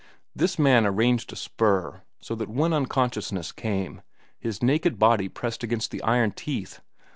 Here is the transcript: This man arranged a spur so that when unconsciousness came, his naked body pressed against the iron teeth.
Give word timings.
This 0.35 0.57
man 0.57 0.87
arranged 0.87 1.31
a 1.31 1.35
spur 1.35 2.01
so 2.19 2.33
that 2.33 2.49
when 2.49 2.73
unconsciousness 2.73 3.51
came, 3.51 4.01
his 4.39 4.63
naked 4.63 4.97
body 4.97 5.29
pressed 5.29 5.63
against 5.63 5.91
the 5.91 6.01
iron 6.01 6.31
teeth. 6.31 6.81